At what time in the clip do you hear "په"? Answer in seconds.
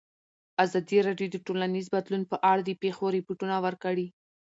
2.31-2.37